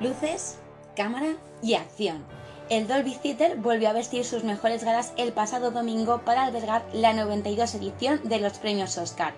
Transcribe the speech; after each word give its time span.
Luces, 0.00 0.58
cámara 0.96 1.34
y 1.62 1.74
acción. 1.74 2.24
El 2.68 2.86
Dolby 2.86 3.14
Theater 3.14 3.56
volvió 3.56 3.88
a 3.88 3.94
vestir 3.94 4.24
sus 4.24 4.44
mejores 4.44 4.84
galas 4.84 5.12
el 5.16 5.32
pasado 5.32 5.70
domingo 5.70 6.20
para 6.24 6.44
albergar 6.44 6.84
la 6.92 7.14
92 7.14 7.74
edición 7.74 8.20
de 8.24 8.38
los 8.40 8.58
premios 8.58 8.98
Oscar. 8.98 9.32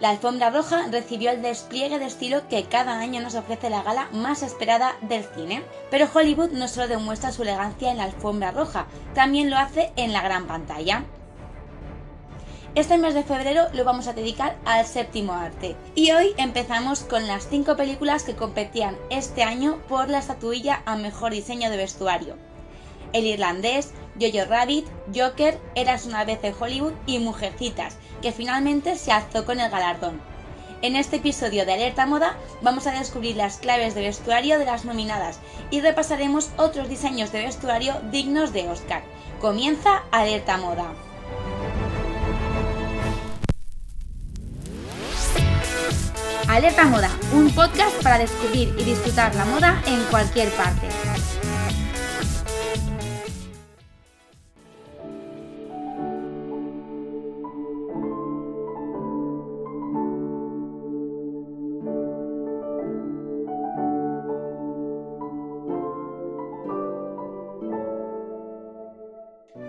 La 0.00 0.10
alfombra 0.10 0.50
roja 0.50 0.86
recibió 0.90 1.30
el 1.30 1.42
despliegue 1.42 1.98
de 1.98 2.06
estilo 2.06 2.48
que 2.48 2.64
cada 2.64 2.98
año 2.98 3.20
nos 3.20 3.34
ofrece 3.34 3.70
la 3.70 3.82
gala 3.82 4.08
más 4.12 4.42
esperada 4.42 4.96
del 5.02 5.24
cine. 5.24 5.62
Pero 5.90 6.08
Hollywood 6.12 6.50
no 6.50 6.68
solo 6.68 6.88
demuestra 6.88 7.32
su 7.32 7.42
elegancia 7.42 7.90
en 7.90 7.98
la 7.98 8.04
alfombra 8.04 8.50
roja, 8.50 8.86
también 9.14 9.50
lo 9.50 9.56
hace 9.56 9.92
en 9.96 10.12
la 10.12 10.22
gran 10.22 10.46
pantalla. 10.46 11.04
Este 12.74 12.98
mes 12.98 13.14
de 13.14 13.22
febrero 13.22 13.68
lo 13.72 13.84
vamos 13.84 14.08
a 14.08 14.14
dedicar 14.14 14.56
al 14.64 14.84
séptimo 14.84 15.32
arte. 15.32 15.76
Y 15.94 16.10
hoy 16.10 16.34
empezamos 16.38 17.04
con 17.04 17.28
las 17.28 17.48
5 17.48 17.76
películas 17.76 18.24
que 18.24 18.34
competían 18.34 18.96
este 19.10 19.44
año 19.44 19.78
por 19.88 20.08
la 20.08 20.18
estatuilla 20.18 20.82
a 20.84 20.96
mejor 20.96 21.30
diseño 21.30 21.70
de 21.70 21.76
vestuario. 21.76 22.34
El 23.12 23.26
irlandés, 23.26 23.92
Jojo 24.20 24.46
Rabbit, 24.48 24.88
Joker, 25.14 25.60
Eras 25.76 26.04
una 26.04 26.24
vez 26.24 26.40
en 26.42 26.52
Hollywood 26.58 26.94
y 27.06 27.20
Mujercitas, 27.20 27.96
que 28.20 28.32
finalmente 28.32 28.96
se 28.96 29.12
alzó 29.12 29.44
con 29.44 29.60
el 29.60 29.70
galardón. 29.70 30.20
En 30.82 30.96
este 30.96 31.16
episodio 31.16 31.64
de 31.64 31.74
Alerta 31.74 32.06
Moda 32.06 32.36
vamos 32.60 32.88
a 32.88 32.98
descubrir 32.98 33.36
las 33.36 33.58
claves 33.58 33.94
de 33.94 34.02
vestuario 34.02 34.58
de 34.58 34.64
las 34.64 34.84
nominadas 34.84 35.38
y 35.70 35.80
repasaremos 35.80 36.50
otros 36.56 36.88
diseños 36.88 37.30
de 37.30 37.44
vestuario 37.44 37.94
dignos 38.10 38.52
de 38.52 38.68
Oscar. 38.68 39.04
Comienza 39.40 40.02
Alerta 40.10 40.56
Moda. 40.56 40.92
Alerta 46.48 46.84
Moda, 46.84 47.10
un 47.32 47.50
podcast 47.50 48.02
para 48.02 48.18
descubrir 48.18 48.74
y 48.78 48.84
disfrutar 48.84 49.34
la 49.34 49.46
moda 49.46 49.82
en 49.86 50.04
cualquier 50.04 50.50
parte. 50.50 50.86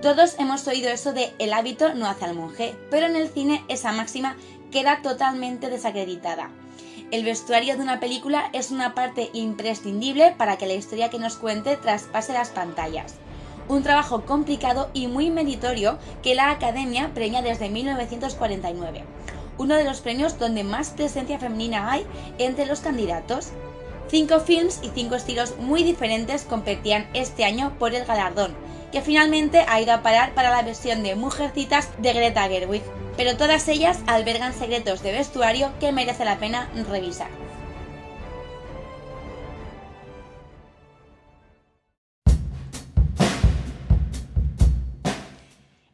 Todos 0.01 0.35
hemos 0.37 0.67
oído 0.67 0.89
eso 0.89 1.13
de 1.13 1.33
el 1.39 1.53
hábito 1.53 1.95
no 1.95 2.05
hace 2.05 2.25
al 2.25 2.35
monje, 2.35 2.75
pero 2.91 3.07
en 3.07 3.15
el 3.15 3.29
cine 3.29 3.63
esa 3.69 3.91
máxima 3.91 4.35
queda 4.71 5.01
totalmente 5.01 5.69
desacreditada. 5.69 6.51
El 7.11 7.23
vestuario 7.23 7.75
de 7.75 7.83
una 7.83 7.99
película 7.99 8.49
es 8.51 8.71
una 8.71 8.95
parte 8.95 9.29
imprescindible 9.33 10.33
para 10.37 10.57
que 10.57 10.65
la 10.65 10.73
historia 10.73 11.09
que 11.11 11.19
nos 11.19 11.37
cuente 11.37 11.77
traspase 11.77 12.33
las 12.33 12.49
pantallas. 12.49 13.15
Un 13.67 13.83
trabajo 13.83 14.25
complicado 14.25 14.89
y 14.93 15.05
muy 15.07 15.29
meritorio 15.29 15.99
que 16.23 16.33
la 16.33 16.49
Academia 16.49 17.11
premia 17.13 17.43
desde 17.43 17.69
1949, 17.69 19.03
uno 19.59 19.75
de 19.75 19.83
los 19.83 20.01
premios 20.01 20.39
donde 20.39 20.63
más 20.63 20.89
presencia 20.89 21.37
femenina 21.37 21.91
hay 21.91 22.05
entre 22.39 22.65
los 22.65 22.79
candidatos. 22.79 23.49
Cinco 24.07 24.39
films 24.39 24.79
y 24.81 24.89
cinco 24.89 25.15
estilos 25.15 25.57
muy 25.59 25.83
diferentes 25.83 26.43
competían 26.43 27.07
este 27.13 27.45
año 27.45 27.73
por 27.77 27.93
el 27.93 28.05
galardón, 28.05 28.55
que 28.91 29.01
finalmente 29.01 29.63
ha 29.67 29.79
ido 29.79 29.93
a 29.93 30.01
parar 30.01 30.33
para 30.33 30.49
la 30.49 30.63
versión 30.63 31.03
de 31.03 31.15
Mujercitas 31.15 31.89
de 31.99 32.13
Greta 32.13 32.47
Gerwig, 32.47 32.83
pero 33.17 33.37
todas 33.37 33.67
ellas 33.67 33.99
albergan 34.07 34.53
secretos 34.53 35.03
de 35.03 35.11
vestuario 35.11 35.71
que 35.79 35.91
merece 35.91 36.25
la 36.25 36.37
pena 36.37 36.69
revisar. 36.89 37.29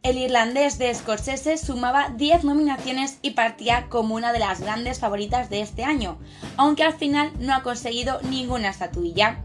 El 0.03 0.17
irlandés 0.17 0.79
de 0.79 0.93
Scorsese 0.93 1.57
sumaba 1.57 2.09
10 2.09 2.43
nominaciones 2.43 3.19
y 3.21 3.31
partía 3.31 3.85
como 3.87 4.15
una 4.15 4.33
de 4.33 4.39
las 4.39 4.59
grandes 4.59 4.99
favoritas 4.99 5.49
de 5.49 5.61
este 5.61 5.85
año, 5.85 6.17
aunque 6.57 6.83
al 6.83 6.93
final 6.93 7.31
no 7.39 7.53
ha 7.53 7.61
conseguido 7.61 8.19
ninguna 8.23 8.71
estatuilla. 8.71 9.39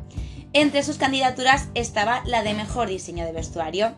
Entre 0.55 0.83
sus 0.83 0.97
candidaturas 0.97 1.69
estaba 1.75 2.23
la 2.25 2.43
de 2.43 2.55
mejor 2.55 2.89
diseño 2.89 3.27
de 3.27 3.33
vestuario. 3.33 3.95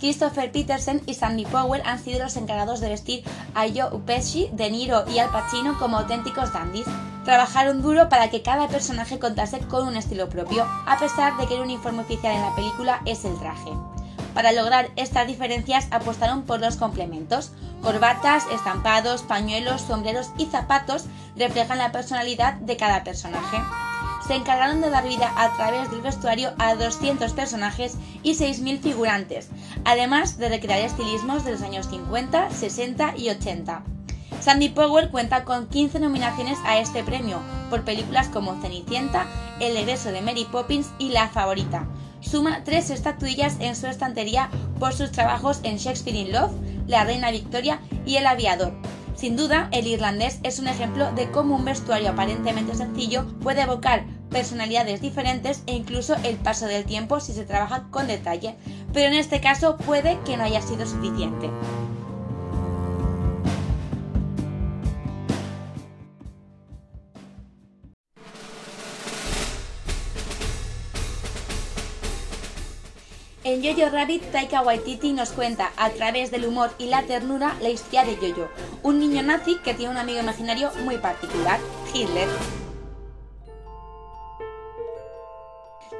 Christopher 0.00 0.50
Peterson 0.50 1.02
y 1.04 1.12
Sandy 1.12 1.44
Powell 1.44 1.82
han 1.84 2.02
sido 2.02 2.20
los 2.20 2.36
encargados 2.36 2.80
de 2.80 2.88
vestir 2.88 3.22
a 3.54 3.66
Joe 3.68 4.00
Pesci, 4.06 4.48
De 4.52 4.70
Niro 4.70 5.04
y 5.10 5.18
Al 5.18 5.30
Pacino 5.30 5.78
como 5.78 5.98
auténticos 5.98 6.52
dandies. 6.54 6.86
Trabajaron 7.26 7.82
duro 7.82 8.08
para 8.08 8.30
que 8.30 8.42
cada 8.42 8.66
personaje 8.66 9.18
contase 9.18 9.60
con 9.60 9.86
un 9.86 9.96
estilo 9.96 10.30
propio, 10.30 10.66
a 10.86 10.98
pesar 10.98 11.36
de 11.36 11.46
que 11.46 11.54
el 11.54 11.60
uniforme 11.60 12.00
oficial 12.00 12.34
en 12.34 12.40
la 12.40 12.56
película 12.56 13.02
es 13.04 13.26
el 13.26 13.38
traje. 13.38 13.70
Para 14.32 14.52
lograr 14.52 14.90
estas 14.96 15.26
diferencias 15.26 15.86
apostaron 15.90 16.42
por 16.42 16.60
los 16.60 16.76
complementos. 16.76 17.52
Corbatas, 17.82 18.44
estampados, 18.52 19.22
pañuelos, 19.22 19.82
sombreros 19.82 20.30
y 20.38 20.46
zapatos 20.46 21.04
reflejan 21.36 21.78
la 21.78 21.92
personalidad 21.92 22.54
de 22.54 22.76
cada 22.76 23.04
personaje 23.04 23.58
se 24.30 24.36
encargaron 24.36 24.80
de 24.80 24.90
dar 24.90 25.08
vida 25.08 25.32
a 25.36 25.56
través 25.56 25.90
del 25.90 26.02
vestuario 26.02 26.52
a 26.56 26.76
200 26.76 27.32
personajes 27.32 27.96
y 28.22 28.34
6.000 28.34 28.78
figurantes, 28.78 29.48
además 29.84 30.38
de 30.38 30.48
recrear 30.48 30.78
estilismos 30.78 31.44
de 31.44 31.50
los 31.50 31.62
años 31.62 31.88
50, 31.88 32.48
60 32.48 33.14
y 33.16 33.30
80. 33.30 33.82
Sandy 34.40 34.68
Powell 34.68 35.10
cuenta 35.10 35.44
con 35.44 35.66
15 35.66 35.98
nominaciones 35.98 36.60
a 36.64 36.78
este 36.78 37.02
premio 37.02 37.40
por 37.70 37.82
películas 37.82 38.28
como 38.28 38.54
Cenicienta, 38.62 39.26
El 39.58 39.74
regreso 39.74 40.12
de 40.12 40.22
Mary 40.22 40.44
Poppins 40.44 40.90
y 41.00 41.08
La 41.08 41.28
favorita. 41.28 41.88
Suma 42.20 42.62
tres 42.62 42.90
estatuillas 42.90 43.56
en 43.58 43.74
su 43.74 43.88
estantería 43.88 44.48
por 44.78 44.92
sus 44.92 45.10
trabajos 45.10 45.58
en 45.64 45.78
Shakespeare 45.78 46.16
in 46.16 46.30
Love, 46.30 46.52
La 46.86 47.02
reina 47.02 47.32
Victoria 47.32 47.80
y 48.06 48.14
El 48.14 48.28
aviador, 48.28 48.74
sin 49.20 49.36
duda, 49.36 49.68
el 49.70 49.86
irlandés 49.86 50.38
es 50.44 50.60
un 50.60 50.66
ejemplo 50.66 51.12
de 51.12 51.30
cómo 51.30 51.54
un 51.54 51.66
vestuario 51.66 52.08
aparentemente 52.08 52.74
sencillo 52.74 53.26
puede 53.42 53.60
evocar 53.60 54.04
personalidades 54.30 55.00
diferentes 55.00 55.62
e 55.66 55.74
incluso 55.74 56.16
el 56.24 56.36
paso 56.36 56.66
del 56.66 56.84
tiempo 56.84 57.20
si 57.20 57.32
se 57.32 57.44
trabaja 57.44 57.88
con 57.90 58.06
detalle, 58.06 58.54
pero 58.92 59.08
en 59.08 59.14
este 59.14 59.40
caso 59.40 59.76
puede 59.76 60.18
que 60.24 60.36
no 60.36 60.44
haya 60.44 60.62
sido 60.62 60.86
suficiente. 60.86 61.50
En 73.42 73.64
Jojo 73.64 73.90
Rabbit, 73.90 74.22
Taika 74.30 74.62
Waititi 74.62 75.12
nos 75.12 75.32
cuenta, 75.32 75.72
a 75.76 75.90
través 75.90 76.30
del 76.30 76.44
humor 76.44 76.70
y 76.78 76.86
la 76.86 77.02
ternura, 77.02 77.56
la 77.60 77.70
historia 77.70 78.04
de 78.04 78.16
Jojo, 78.16 78.48
un 78.84 79.00
niño 79.00 79.22
nazi 79.22 79.56
que 79.64 79.74
tiene 79.74 79.90
un 79.90 79.98
amigo 79.98 80.20
imaginario 80.20 80.70
muy 80.84 80.98
particular, 80.98 81.58
Hitler. 81.92 82.28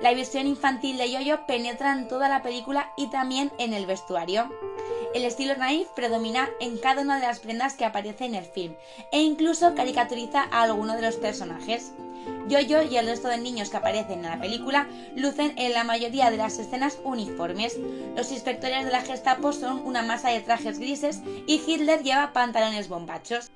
La 0.02 0.14
visión 0.14 0.46
infantil 0.46 0.96
de 0.96 1.10
Yoyo 1.10 1.46
penetra 1.46 1.92
en 1.92 2.08
toda 2.08 2.28
la 2.28 2.42
película 2.42 2.92
y 2.96 3.08
también 3.08 3.52
en 3.58 3.74
el 3.74 3.86
vestuario. 3.86 4.48
El 5.14 5.24
estilo 5.24 5.56
naif 5.56 5.88
predomina 5.88 6.48
en 6.60 6.78
cada 6.78 7.02
una 7.02 7.16
de 7.16 7.26
las 7.26 7.40
prendas 7.40 7.74
que 7.74 7.84
aparece 7.84 8.24
en 8.24 8.34
el 8.34 8.44
film 8.44 8.74
e 9.12 9.20
incluso 9.20 9.74
caricaturiza 9.74 10.44
a 10.50 10.62
alguno 10.62 10.94
de 10.94 11.02
los 11.02 11.16
personajes. 11.16 11.92
Yoyo 12.48 12.82
y 12.82 12.96
el 12.96 13.06
resto 13.06 13.28
de 13.28 13.38
niños 13.38 13.70
que 13.70 13.76
aparecen 13.76 14.24
en 14.24 14.30
la 14.30 14.40
película 14.40 14.88
lucen 15.16 15.52
en 15.56 15.72
la 15.72 15.84
mayoría 15.84 16.30
de 16.30 16.36
las 16.36 16.58
escenas 16.58 16.98
uniformes. 17.04 17.78
Los 18.16 18.32
inspectores 18.32 18.84
de 18.84 18.90
la 18.90 19.02
Gestapo 19.02 19.52
son 19.52 19.84
una 19.84 20.02
masa 20.02 20.30
de 20.30 20.40
trajes 20.40 20.78
grises 20.78 21.20
y 21.46 21.60
Hitler 21.66 22.02
lleva 22.02 22.32
pantalones 22.32 22.88
bombachos. 22.88 23.50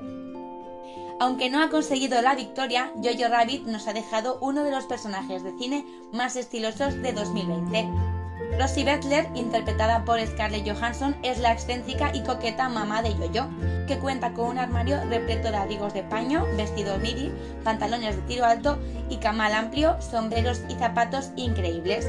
Aunque 1.20 1.48
no 1.48 1.62
ha 1.62 1.70
conseguido 1.70 2.20
la 2.22 2.34
victoria, 2.34 2.92
Jojo 2.96 3.28
Rabbit 3.28 3.66
nos 3.66 3.86
ha 3.86 3.92
dejado 3.92 4.38
uno 4.40 4.64
de 4.64 4.70
los 4.70 4.86
personajes 4.86 5.44
de 5.44 5.56
cine 5.56 5.86
más 6.12 6.36
estilosos 6.36 7.00
de 7.02 7.12
2020. 7.12 7.88
Rosie 8.58 8.84
Bettler, 8.84 9.28
interpretada 9.34 10.04
por 10.04 10.24
Scarlett 10.24 10.68
Johansson, 10.68 11.16
es 11.22 11.38
la 11.38 11.52
excéntrica 11.52 12.10
y 12.14 12.22
coqueta 12.22 12.68
mamá 12.68 13.02
de 13.02 13.12
Jojo, 13.12 13.48
que 13.86 13.98
cuenta 13.98 14.32
con 14.32 14.50
un 14.50 14.58
armario 14.58 15.02
repleto 15.08 15.50
de 15.50 15.56
abrigos 15.56 15.94
de 15.94 16.02
paño, 16.02 16.46
vestidos 16.56 17.00
midi, 17.00 17.32
pantalones 17.62 18.16
de 18.16 18.22
tiro 18.22 18.44
alto 18.44 18.78
y 19.08 19.16
camal 19.16 19.54
amplio, 19.54 20.00
sombreros 20.00 20.62
y 20.68 20.74
zapatos 20.74 21.30
increíbles. 21.36 22.08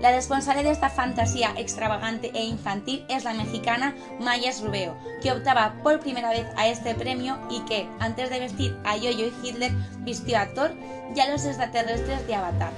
La 0.00 0.12
responsable 0.12 0.62
de 0.62 0.70
esta 0.70 0.88
fantasía 0.88 1.52
extravagante 1.58 2.30
e 2.34 2.42
infantil 2.42 3.04
es 3.10 3.24
la 3.24 3.34
mexicana 3.34 3.94
Mayes 4.18 4.62
Rubeo, 4.62 4.96
que 5.22 5.30
optaba 5.30 5.74
por 5.82 6.00
primera 6.00 6.30
vez 6.30 6.46
a 6.56 6.68
este 6.68 6.94
premio 6.94 7.36
y 7.50 7.60
que, 7.66 7.86
antes 7.98 8.30
de 8.30 8.40
vestir 8.40 8.78
a 8.84 8.96
Yoyo 8.96 9.26
y 9.26 9.46
Hitler, 9.46 9.72
vistió 9.98 10.38
a 10.38 10.46
Thor 10.54 10.72
y 11.14 11.20
a 11.20 11.28
los 11.28 11.44
extraterrestres 11.44 12.26
de 12.26 12.34
Avatar. 12.34 12.72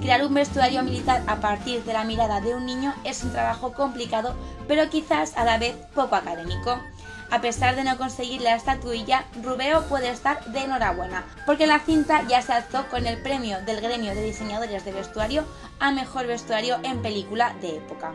Crear 0.00 0.26
un 0.26 0.34
vestuario 0.34 0.82
militar 0.82 1.22
a 1.28 1.36
partir 1.36 1.84
de 1.84 1.92
la 1.92 2.02
mirada 2.02 2.40
de 2.40 2.56
un 2.56 2.66
niño 2.66 2.92
es 3.04 3.22
un 3.22 3.30
trabajo 3.30 3.72
complicado, 3.74 4.34
pero 4.66 4.90
quizás 4.90 5.36
a 5.36 5.44
la 5.44 5.58
vez 5.58 5.76
poco 5.94 6.16
académico. 6.16 6.80
A 7.32 7.40
pesar 7.40 7.76
de 7.76 7.84
no 7.84 7.96
conseguir 7.96 8.42
la 8.42 8.54
estatuilla, 8.54 9.24
Rubeo 9.42 9.88
puede 9.88 10.10
estar 10.10 10.44
de 10.52 10.64
enhorabuena, 10.64 11.24
porque 11.46 11.66
la 11.66 11.80
cinta 11.80 12.28
ya 12.28 12.42
se 12.42 12.52
alzó 12.52 12.86
con 12.90 13.06
el 13.06 13.22
premio 13.22 13.58
del 13.62 13.80
gremio 13.80 14.14
de 14.14 14.22
diseñadores 14.22 14.84
de 14.84 14.92
vestuario 14.92 15.46
a 15.80 15.92
mejor 15.92 16.26
vestuario 16.26 16.78
en 16.82 17.00
película 17.00 17.56
de 17.62 17.78
época. 17.78 18.12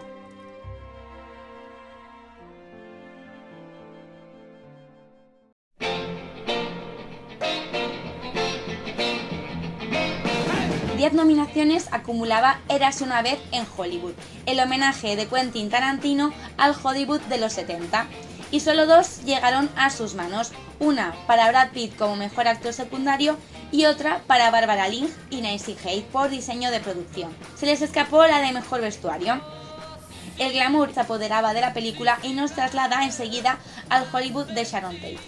Diez 10.96 11.14
nominaciones 11.14 11.88
acumulaba 11.92 12.60
Eras 12.70 13.02
una 13.02 13.24
vez 13.24 13.40
en 13.52 13.66
Hollywood, 13.78 14.14
el 14.46 14.60
homenaje 14.60 15.16
de 15.16 15.28
Quentin 15.28 15.72
Tarantino 15.72 16.34
al 16.58 16.76
Hollywood 16.84 17.22
de 17.22 17.40
los 17.40 17.54
70 17.54 18.08
y 18.52 18.60
solo 18.60 18.86
dos 18.86 19.24
llegaron 19.24 19.70
a 19.76 19.90
sus 19.90 20.14
manos, 20.16 20.52
una 20.80 21.14
para 21.28 21.48
Brad 21.50 21.70
Pitt 21.72 21.98
como 21.98 22.16
mejor 22.16 22.48
actor 22.48 22.74
secundario 22.74 23.38
y 23.72 23.86
otra 23.86 24.22
para 24.28 24.52
Barbara 24.52 24.88
Lynch 24.88 25.12
y 25.30 25.42
Nancy 25.42 25.76
Hayes 25.84 26.06
por 26.06 26.30
diseño 26.30 26.72
de 26.72 26.80
producción. 26.80 27.36
Se 27.58 27.66
les 27.66 27.82
escapó 27.82 28.26
la 28.26 28.40
de 28.40 28.54
mejor 28.54 28.82
vestuario. 28.82 29.42
El 30.38 30.54
glamour 30.54 30.94
se 30.94 31.02
apoderaba 31.02 31.54
de 31.54 31.62
la 31.62 31.74
película 31.74 32.20
y 32.24 32.34
nos 32.34 32.52
traslada 32.52 33.04
enseguida 33.04 33.58
al 33.90 34.06
Hollywood 34.12 34.48
de 34.48 34.64
Sharon 34.64 34.96
Tate. 34.96 35.20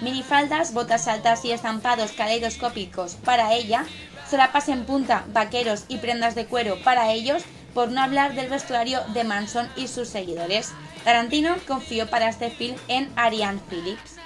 Minifaldas, 0.00 0.72
botas 0.72 1.08
altas 1.08 1.44
y 1.44 1.52
estampados 1.52 2.12
caleidoscópicos 2.12 3.14
para 3.24 3.54
ella, 3.54 3.84
solapas 4.28 4.68
en 4.68 4.84
punta, 4.84 5.24
vaqueros 5.28 5.84
y 5.88 5.98
prendas 5.98 6.34
de 6.34 6.46
cuero 6.46 6.78
para 6.82 7.10
ellos, 7.12 7.42
por 7.74 7.90
no 7.90 8.00
hablar 8.00 8.34
del 8.34 8.48
vestuario 8.48 9.00
de 9.08 9.24
Manson 9.24 9.68
y 9.76 9.88
sus 9.88 10.08
seguidores. 10.08 10.72
Tarantino 11.04 11.56
confió 11.66 12.08
para 12.08 12.28
este 12.28 12.50
film 12.50 12.76
en 12.88 13.12
Ariane 13.16 13.60
Phillips. 13.68 14.16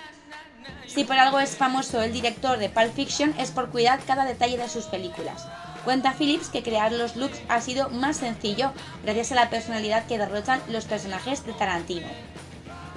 Si 0.86 1.04
por 1.04 1.18
algo 1.18 1.40
es 1.40 1.56
famoso 1.56 2.02
el 2.02 2.12
director 2.12 2.58
de 2.58 2.68
Pulp 2.68 2.94
Fiction 2.94 3.34
es 3.38 3.50
por 3.50 3.70
cuidar 3.70 4.00
cada 4.06 4.24
detalle 4.24 4.58
de 4.58 4.68
sus 4.68 4.84
películas. 4.84 5.46
Cuenta 5.84 6.12
Phillips 6.12 6.48
que 6.48 6.62
crear 6.62 6.92
los 6.92 7.16
looks 7.16 7.40
ha 7.48 7.60
sido 7.60 7.88
más 7.88 8.18
sencillo 8.18 8.72
gracias 9.02 9.32
a 9.32 9.36
la 9.36 9.50
personalidad 9.50 10.06
que 10.06 10.18
derrochan 10.18 10.60
los 10.68 10.84
personajes 10.84 11.44
de 11.46 11.52
Tarantino. 11.52 12.06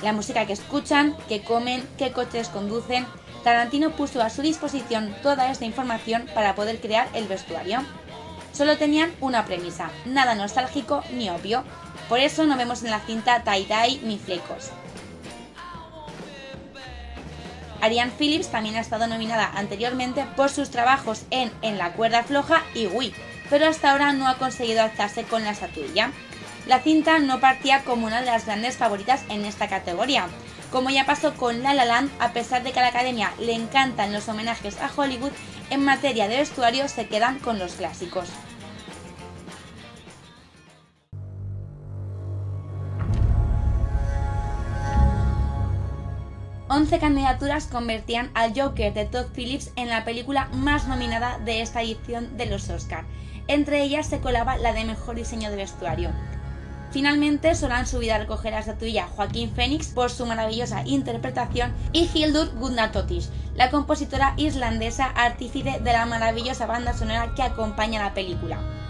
La 0.01 0.13
música 0.13 0.45
que 0.45 0.54
escuchan, 0.54 1.15
que 1.30 1.44
comen, 1.44 1.88
qué 1.97 2.12
coches 2.12 2.50
conducen, 2.50 3.06
Tarantino 3.44 3.92
puso 3.92 4.21
a 4.21 4.30
su 4.30 4.42
disposición 4.42 5.15
toda 5.24 5.51
esta 5.51 5.65
información 5.65 6.27
para 6.33 6.56
poder 6.56 6.80
crear 6.80 7.07
el 7.13 7.27
vestuario. 7.27 7.81
Solo 8.62 8.78
tenían 8.78 9.12
una 9.22 9.44
premisa, 9.44 9.90
nada 10.06 10.36
nostálgico 10.36 11.04
ni 11.13 11.31
obvio, 11.31 11.63
por 12.08 12.19
eso 12.19 12.44
no 12.44 12.56
vemos 12.58 12.84
en 12.84 12.92
la 12.92 13.00
cinta 13.00 13.44
tie-dye 13.44 14.02
ni 14.04 14.19
flecos. 14.19 14.69
Ariane 17.81 18.12
Phillips 18.12 18.52
también 18.52 18.75
ha 18.75 18.81
estado 18.81 19.08
nominada 19.08 19.52
anteriormente 19.56 20.28
por 20.36 20.52
sus 20.52 20.69
trabajos 20.69 21.24
en 21.31 21.52
En 21.63 21.80
la 21.80 21.94
cuerda 21.94 22.22
floja 22.22 22.62
y 22.75 22.86
Wii, 22.86 23.16
pero 23.50 23.66
hasta 23.68 23.94
ahora 23.94 24.13
no 24.13 24.28
ha 24.28 24.38
conseguido 24.38 24.84
alzarse 24.84 25.24
con 25.24 25.44
la 25.44 25.50
estatuilla. 25.50 26.12
La 26.68 26.81
cinta 26.81 27.18
no 27.18 27.40
partía 27.40 27.84
como 27.84 28.06
una 28.06 28.19
de 28.19 28.28
las 28.28 28.46
grandes 28.46 28.78
favoritas 28.78 29.24
en 29.30 29.44
esta 29.46 29.69
categoría, 29.69 30.28
como 30.72 30.92
ya 30.92 31.07
pasó 31.07 31.34
con 31.34 31.64
La 31.64 31.74
La 31.74 31.86
Land, 31.86 32.12
a 32.19 32.31
pesar 32.31 32.62
de 32.62 32.74
que 32.74 32.78
a 32.80 32.84
la 32.84 32.90
academia 32.90 33.34
le 33.40 33.56
encantan 33.56 34.14
los 34.14 34.30
homenajes 34.30 34.78
a 34.80 34.92
Hollywood, 34.96 35.31
en 35.72 35.84
materia 35.84 36.28
de 36.28 36.38
vestuario 36.38 36.88
se 36.88 37.07
quedan 37.07 37.40
con 37.40 37.57
los 37.57 37.74
clásicos. 37.74 38.30
Once 46.73 47.00
candidaturas 47.00 47.68
convertían 47.68 48.31
al 48.33 48.53
Joker 48.56 48.94
de 48.94 49.03
Todd 49.03 49.25
Phillips 49.35 49.73
en 49.75 49.89
la 49.89 50.06
película 50.06 50.47
más 50.53 50.88
nominada 50.88 51.38
de 51.39 51.62
esta 51.62 51.81
edición 51.81 52.38
de 52.38 52.45
los 52.45 52.69
Oscar. 52.69 53.03
Entre 53.50 53.83
ellas 53.83 54.07
se 54.07 54.21
colaba 54.21 54.56
la 54.56 54.71
de 54.71 54.85
mejor 54.85 55.18
diseño 55.18 55.50
de 55.50 55.57
vestuario. 55.57 56.12
Finalmente 56.91 57.56
solo 57.56 57.73
han 57.73 57.88
subido 57.88 58.15
a 58.15 58.19
recoger 58.19 58.53
la 58.53 58.59
estatuilla 58.59 59.07
Joaquín 59.07 59.51
Phoenix 59.53 59.88
por 59.88 60.09
su 60.12 60.25
maravillosa 60.25 60.83
interpretación 60.85 61.73
y 61.91 62.09
Hildur 62.13 62.56
Gunnartóttir, 62.56 63.23
la 63.53 63.69
compositora 63.69 64.33
islandesa 64.38 65.07
artífice 65.07 65.81
de 65.81 65.91
la 65.91 66.06
maravillosa 66.06 66.68
banda 66.68 66.94
sonora 66.94 67.33
que 67.35 67.44
acompaña 67.44 68.01
la 68.01 68.13
película. 68.13 68.81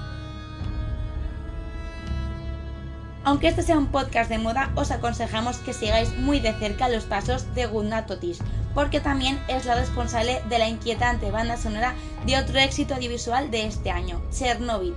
Aunque 3.23 3.47
este 3.47 3.62
sea 3.62 3.77
un 3.77 3.88
podcast 3.88 4.29
de 4.29 4.39
moda, 4.39 4.71
os 4.75 4.91
aconsejamos 4.91 5.57
que 5.57 5.73
sigáis 5.73 6.18
muy 6.18 6.39
de 6.39 6.53
cerca 6.53 6.89
los 6.89 7.06
pasos 7.06 7.53
de 7.53 7.68
Gunnartóttir, 7.68 8.38
porque 8.73 9.00
también 9.00 9.39
es 9.47 9.65
la 9.65 9.75
responsable 9.75 10.41
de 10.50 10.59
la 10.59 10.68
inquietante 10.68 11.29
banda 11.29 11.57
sonora 11.57 11.94
de 12.25 12.38
otro 12.38 12.57
éxito 12.57 12.95
audiovisual 12.95 13.51
de 13.51 13.68
este 13.68 13.91
año, 13.91 14.21
Chernobyl, 14.31 14.95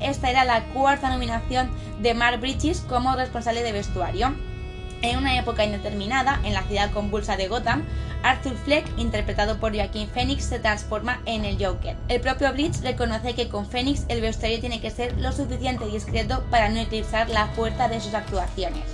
esta 0.00 0.30
era 0.30 0.44
la 0.44 0.64
cuarta 0.72 1.10
nominación 1.10 1.70
de 2.00 2.14
Mark 2.14 2.40
Bridges 2.40 2.80
como 2.80 3.14
responsable 3.16 3.62
de 3.62 3.72
vestuario. 3.72 4.34
En 5.00 5.18
una 5.18 5.38
época 5.38 5.64
indeterminada, 5.64 6.40
en 6.44 6.54
la 6.54 6.62
ciudad 6.64 6.90
convulsa 6.90 7.36
de 7.36 7.48
Gotham, 7.48 7.84
Arthur 8.22 8.56
Fleck, 8.64 8.86
interpretado 8.98 9.58
por 9.58 9.74
Joaquin 9.74 10.08
Phoenix, 10.08 10.44
se 10.44 10.58
transforma 10.58 11.22
en 11.26 11.44
el 11.44 11.64
Joker. 11.64 11.96
El 12.08 12.20
propio 12.20 12.52
Bridges 12.52 12.82
reconoce 12.82 13.34
que 13.34 13.48
con 13.48 13.66
Phoenix 13.66 14.04
el 14.08 14.20
vestuario 14.20 14.60
tiene 14.60 14.80
que 14.80 14.90
ser 14.90 15.16
lo 15.18 15.32
suficiente 15.32 15.86
discreto 15.86 16.44
para 16.50 16.68
no 16.68 16.80
eclipsar 16.80 17.28
la 17.30 17.46
fuerza 17.48 17.88
de 17.88 18.00
sus 18.00 18.14
actuaciones. 18.14 18.84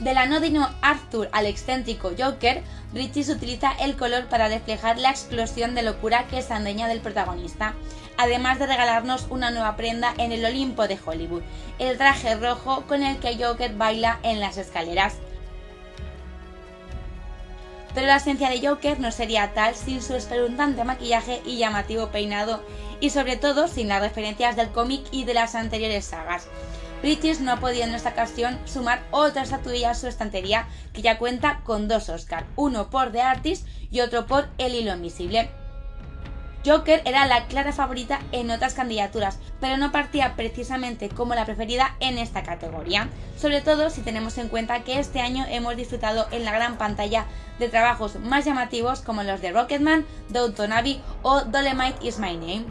Del 0.00 0.18
anódino 0.18 0.68
Arthur 0.82 1.30
al 1.32 1.46
excéntrico 1.46 2.10
Joker, 2.18 2.62
Bridges 2.92 3.30
utiliza 3.30 3.72
el 3.72 3.96
color 3.96 4.26
para 4.26 4.48
reflejar 4.48 4.98
la 4.98 5.10
explosión 5.10 5.74
de 5.74 5.82
locura 5.82 6.26
que 6.28 6.38
es 6.38 6.50
andeña 6.50 6.88
del 6.88 7.00
protagonista, 7.00 7.74
además 8.18 8.58
de 8.58 8.66
regalarnos 8.66 9.26
una 9.30 9.50
nueva 9.50 9.76
prenda 9.76 10.12
en 10.18 10.32
el 10.32 10.44
Olimpo 10.44 10.86
de 10.88 10.98
Hollywood, 11.02 11.42
el 11.78 11.96
traje 11.96 12.34
rojo 12.34 12.84
con 12.86 13.02
el 13.02 13.18
que 13.18 13.42
Joker 13.42 13.74
baila 13.74 14.18
en 14.22 14.40
las 14.40 14.58
escaleras. 14.58 15.14
Pero 17.94 18.08
la 18.08 18.16
esencia 18.16 18.50
de 18.50 18.66
Joker 18.66 18.98
no 18.98 19.12
sería 19.12 19.54
tal 19.54 19.74
sin 19.74 20.02
su 20.02 20.14
espeluznante 20.14 20.82
maquillaje 20.84 21.40
y 21.46 21.58
llamativo 21.58 22.08
peinado, 22.08 22.62
y 23.00 23.10
sobre 23.10 23.36
todo 23.36 23.68
sin 23.68 23.88
las 23.88 24.02
referencias 24.02 24.56
del 24.56 24.70
cómic 24.70 25.04
y 25.12 25.24
de 25.24 25.34
las 25.34 25.54
anteriores 25.54 26.04
sagas. 26.04 26.48
British 27.02 27.40
no 27.40 27.52
ha 27.52 27.60
podido 27.60 27.84
en 27.84 27.94
esta 27.94 28.10
ocasión 28.10 28.58
sumar 28.64 29.02
otra 29.10 29.42
estatuilla 29.42 29.90
a 29.90 29.94
su 29.94 30.06
estantería 30.06 30.66
que 30.92 31.02
ya 31.02 31.18
cuenta 31.18 31.60
con 31.62 31.86
dos 31.86 32.08
Oscar, 32.08 32.46
uno 32.56 32.88
por 32.88 33.12
The 33.12 33.20
Artist 33.20 33.66
y 33.90 34.00
otro 34.00 34.26
por 34.26 34.48
El 34.58 34.74
Hilo 34.74 34.94
Invisible. 34.94 35.50
Joker 36.64 37.02
era 37.04 37.26
la 37.26 37.46
clara 37.46 37.72
favorita 37.72 38.20
en 38.32 38.50
otras 38.50 38.72
candidaturas, 38.72 39.38
pero 39.60 39.76
no 39.76 39.92
partía 39.92 40.34
precisamente 40.34 41.10
como 41.10 41.34
la 41.34 41.44
preferida 41.44 41.94
en 42.00 42.16
esta 42.16 42.42
categoría, 42.42 43.10
sobre 43.36 43.60
todo 43.60 43.90
si 43.90 44.00
tenemos 44.00 44.38
en 44.38 44.48
cuenta 44.48 44.82
que 44.82 44.98
este 44.98 45.20
año 45.20 45.44
hemos 45.48 45.76
disfrutado 45.76 46.26
en 46.30 46.46
la 46.46 46.52
gran 46.52 46.78
pantalla 46.78 47.26
de 47.58 47.68
trabajos 47.68 48.16
más 48.16 48.46
llamativos 48.46 49.02
como 49.02 49.22
los 49.22 49.42
de 49.42 49.52
Rocketman, 49.52 50.06
Downton 50.30 50.72
Abbey 50.72 51.02
o 51.22 51.42
Dolemite 51.42 52.06
is 52.06 52.18
My 52.18 52.34
Name. 52.34 52.64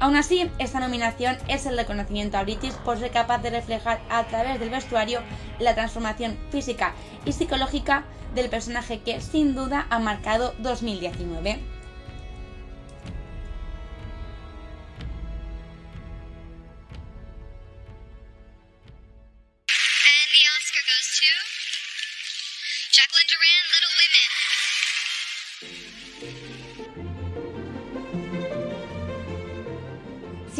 Aún 0.00 0.16
así, 0.16 0.50
esta 0.58 0.80
nominación 0.80 1.36
es 1.46 1.66
el 1.66 1.76
reconocimiento 1.76 2.38
a 2.38 2.42
British 2.42 2.72
por 2.84 2.98
ser 2.98 3.10
capaz 3.10 3.38
de 3.38 3.50
reflejar 3.50 4.00
a 4.08 4.24
través 4.24 4.58
del 4.58 4.70
vestuario 4.70 5.20
la 5.58 5.74
transformación 5.74 6.38
física 6.50 6.94
y 7.26 7.32
psicológica 7.32 8.04
del 8.34 8.48
personaje 8.48 9.00
que 9.00 9.20
sin 9.20 9.54
duda 9.54 9.86
ha 9.90 9.98
marcado 9.98 10.54
2019. 10.58 11.73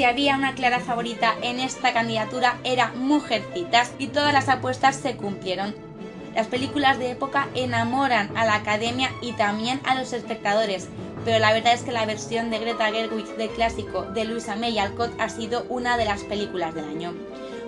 Había 0.07 0.37
una 0.37 0.55
clara 0.55 0.81
favorita 0.81 1.35
en 1.43 1.61
esta 1.61 1.93
candidatura 1.93 2.59
era 2.65 2.93
Mujercitas 2.95 3.93
y 3.99 4.09
todas 4.09 4.33
las 4.33 4.49
apuestas 4.49 4.97
se 4.97 5.17
cumplieron. 5.17 5.75
Las 6.35 6.49
películas 6.49 6.99
de 6.99 7.13
época 7.13 7.49
enamoran 7.55 8.37
a 8.37 8.45
la 8.45 8.57
academia 8.57 9.11
y 9.21 9.33
también 9.33 9.81
a 9.85 9.95
los 9.95 10.13
espectadores, 10.13 10.89
pero 11.25 11.39
la 11.39 11.53
verdad 11.53 11.75
es 11.75 11.83
que 11.83 11.93
la 11.93 12.07
versión 12.07 12.51
de 12.51 12.59
Greta 12.59 12.91
Gerwig 12.91 13.37
del 13.37 13.51
clásico 13.51 14.03
de 14.03 14.25
Luisa 14.25 14.57
May 14.57 14.79
Alcott 14.79 15.13
ha 15.21 15.29
sido 15.29 15.65
una 15.69 15.97
de 15.97 16.07
las 16.07 16.23
películas 16.25 16.75
del 16.75 16.87
año. 16.87 17.15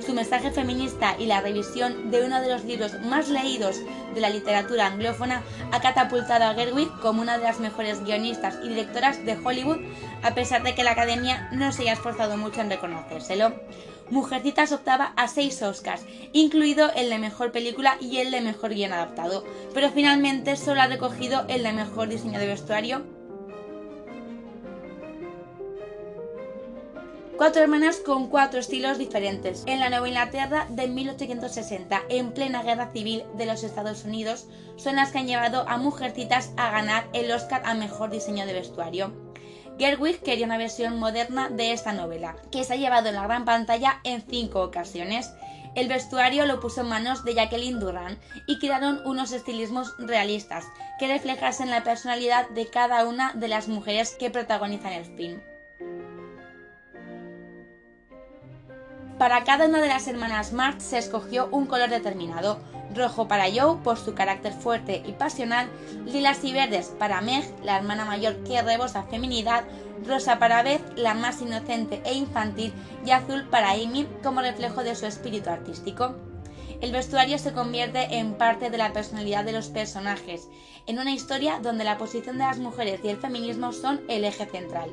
Su 0.05 0.13
mensaje 0.13 0.51
feminista 0.51 1.17
y 1.19 1.27
la 1.27 1.41
revisión 1.41 2.11
de 2.11 2.25
uno 2.25 2.41
de 2.41 2.49
los 2.49 2.65
libros 2.65 3.01
más 3.01 3.29
leídos 3.29 3.77
de 4.15 4.21
la 4.21 4.31
literatura 4.31 4.87
anglófona 4.87 5.43
ha 5.73 5.81
catapultado 5.81 6.45
a 6.45 6.55
Gerwig 6.55 6.91
como 7.01 7.23
una 7.23 7.39
de 7.39 7.45
las 7.45 7.61
mejores 7.61 8.05
guionistas 8.05 8.59
y 8.63 8.69
directoras 8.69 9.25
de 9.25 9.37
Hollywood, 9.43 9.79
a 10.23 10.35
pesar 10.35 10.63
de 10.63 10.75
que 10.75 10.85
la 10.85 10.93
academia 10.93 11.49
no 11.53 11.73
se 11.73 11.83
haya 11.83 11.95
esforzado 11.95 12.37
mucho 12.37 12.61
en 12.61 12.71
reconocérselo. 12.71 13.55
Mujercitas 14.11 14.71
optaba 14.71 15.13
a 15.17 15.27
seis 15.27 15.61
Oscars, 15.63 16.03
incluido 16.33 16.93
el 16.95 17.11
de 17.11 17.19
mejor 17.19 17.51
película 17.51 17.97
y 18.01 18.19
el 18.19 18.31
de 18.31 18.41
mejor 18.41 18.75
guion 18.75 18.93
adaptado, 18.93 19.45
pero 19.75 19.91
finalmente 19.91 20.57
solo 20.57 20.83
ha 20.83 20.87
recogido 20.87 21.45
el 21.49 21.63
de 21.65 21.73
mejor 21.73 22.09
diseño 22.09 22.39
de 22.39 22.47
vestuario 22.47 23.16
Cuatro 27.37 27.61
hermanas 27.61 27.99
con 27.99 28.29
cuatro 28.29 28.61
estilos 28.61 28.97
diferentes. 28.97 29.63
En 29.67 29.79
la 29.79 29.91
Nueva 29.91 30.09
Inglaterra 30.09 30.67
de 30.71 30.89
1860, 30.89 32.05
en 32.09 32.33
plena 32.33 32.63
guerra 32.63 32.91
civil 32.93 33.25
de 33.35 33.45
los 33.45 33.63
Estados 33.63 34.07
Unidos, 34.07 34.47
son 34.77 34.97
las 34.97 35.13
que 35.13 35.19
han 35.19 35.27
llevado 35.27 35.69
a 35.69 35.77
Mujercitas 35.77 36.53
a 36.57 36.71
ganar 36.71 37.07
el 37.13 37.31
Oscar 37.31 37.61
a 37.67 37.75
Mejor 37.75 38.09
Diseño 38.09 38.47
de 38.47 38.55
Vestuario. 38.55 39.13
Gerwig 39.79 40.23
quería 40.23 40.47
una 40.47 40.57
versión 40.57 40.99
moderna 40.99 41.51
de 41.51 41.73
esta 41.73 41.93
novela, 41.93 42.37
que 42.51 42.65
se 42.65 42.73
ha 42.73 42.77
llevado 42.77 43.11
en 43.11 43.17
la 43.17 43.25
gran 43.25 43.45
pantalla 43.45 44.01
en 44.05 44.23
cinco 44.23 44.63
ocasiones. 44.63 45.31
El 45.75 45.89
vestuario 45.89 46.47
lo 46.47 46.59
puso 46.59 46.81
en 46.81 46.89
manos 46.89 47.23
de 47.27 47.35
Jacqueline 47.35 47.79
Duran 47.79 48.19
y 48.47 48.59
crearon 48.59 49.03
unos 49.05 49.33
estilismos 49.33 49.95
realistas 49.99 50.65
que 50.99 51.07
reflejasen 51.07 51.69
la 51.69 51.85
personalidad 51.85 52.49
de 52.49 52.71
cada 52.71 53.05
una 53.05 53.35
de 53.35 53.49
las 53.49 53.69
mujeres 53.69 54.17
que 54.19 54.31
protagonizan 54.31 54.95
el 54.95 55.05
film. 55.05 55.43
Para 59.19 59.45
cada 59.45 59.65
una 59.65 59.81
de 59.81 59.89
las 59.89 60.07
hermanas 60.09 60.53
March 60.53 60.81
se 60.81 60.99
escogió 60.99 61.49
un 61.51 61.65
color 61.65 61.89
determinado. 61.89 62.59
Rojo 62.95 63.27
para 63.27 63.47
Joe 63.47 63.79
por 63.83 63.97
su 63.97 64.15
carácter 64.15 64.53
fuerte 64.53 65.03
y 65.07 65.13
pasional, 65.13 65.71
lilas 66.05 66.45
y 66.45 66.53
verdes 66.53 66.93
para 66.99 67.23
Meg, 67.23 67.45
la 67.65 67.79
hermana 67.79 68.05
mayor 68.05 68.37
que 68.45 68.61
rebosa 68.61 69.05
feminidad, 69.05 69.65
rosa 70.07 70.39
para 70.39 70.63
Beth, 70.63 70.99
la 70.99 71.15
más 71.15 71.41
inocente 71.41 72.03
e 72.05 72.13
infantil, 72.13 72.75
y 73.07 73.11
azul 73.11 73.49
para 73.49 73.71
Amy 73.71 74.07
como 74.23 74.43
reflejo 74.43 74.85
de 74.85 74.95
su 74.95 75.07
espíritu 75.07 75.49
artístico. 75.49 76.15
El 76.83 76.93
vestuario 76.93 77.39
se 77.39 77.55
convierte 77.55 78.19
en 78.19 78.35
parte 78.35 78.69
de 78.69 78.77
la 78.77 78.93
personalidad 78.93 79.45
de 79.45 79.53
los 79.53 79.69
personajes, 79.69 80.49
en 80.87 80.99
una 80.99 81.13
historia 81.13 81.59
donde 81.63 81.85
la 81.85 81.97
posición 81.97 82.37
de 82.37 82.45
las 82.45 82.59
mujeres 82.59 83.01
y 83.03 83.09
el 83.09 83.17
feminismo 83.17 83.73
son 83.73 84.03
el 84.09 84.25
eje 84.25 84.45
central. 84.45 84.91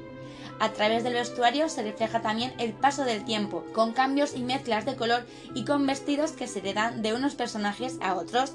A 0.59 0.69
través 0.69 1.03
del 1.03 1.13
vestuario 1.13 1.69
se 1.69 1.83
refleja 1.83 2.21
también 2.21 2.53
el 2.59 2.73
paso 2.73 3.03
del 3.03 3.25
tiempo, 3.25 3.65
con 3.73 3.93
cambios 3.93 4.35
y 4.35 4.43
mezclas 4.43 4.85
de 4.85 4.95
color 4.95 5.25
y 5.53 5.65
con 5.65 5.85
vestidos 5.85 6.31
que 6.31 6.47
se 6.47 6.59
heredan 6.59 7.01
de 7.01 7.13
unos 7.13 7.35
personajes 7.35 7.97
a 8.01 8.15
otros. 8.15 8.53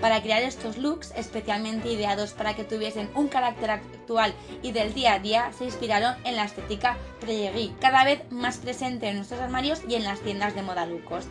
Para 0.00 0.22
crear 0.22 0.42
estos 0.42 0.76
looks, 0.76 1.12
especialmente 1.16 1.90
ideados 1.90 2.32
para 2.32 2.54
que 2.54 2.64
tuviesen 2.64 3.10
un 3.14 3.28
carácter 3.28 3.70
actual 3.70 4.34
y 4.62 4.72
del 4.72 4.92
día 4.92 5.14
a 5.14 5.18
día, 5.18 5.52
se 5.56 5.64
inspiraron 5.64 6.14
en 6.24 6.36
la 6.36 6.44
estética 6.44 6.98
prairie, 7.20 7.72
cada 7.80 8.04
vez 8.04 8.20
más 8.30 8.58
presente 8.58 9.08
en 9.08 9.16
nuestros 9.16 9.40
armarios 9.40 9.80
y 9.88 9.94
en 9.94 10.04
las 10.04 10.20
tiendas 10.20 10.54
de 10.54 10.62
moda 10.62 10.86
low 10.86 11.02
cost. 11.04 11.28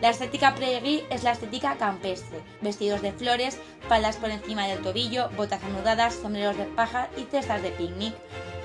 La 0.00 0.10
estética 0.10 0.54
prairie 0.54 1.04
es 1.10 1.24
la 1.24 1.32
estética 1.32 1.76
campestre, 1.76 2.40
vestidos 2.60 3.02
de 3.02 3.12
flores, 3.12 3.58
faldas 3.88 4.16
por 4.16 4.30
encima 4.30 4.66
del 4.66 4.80
tobillo, 4.80 5.28
botas 5.30 5.62
anudadas, 5.64 6.14
sombreros 6.14 6.56
de 6.56 6.64
paja 6.64 7.08
y 7.16 7.24
cestas 7.24 7.62
de 7.62 7.70
picnic. 7.70 8.14